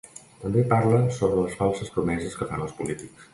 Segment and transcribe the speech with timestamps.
[0.45, 3.29] També parla sobre les falses promeses que fan els polítics.